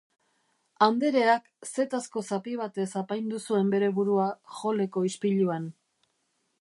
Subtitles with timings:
[0.85, 4.27] Andereak zetazko zapi batez apaindu zuen bere burua
[4.63, 5.73] halleko ispiluan.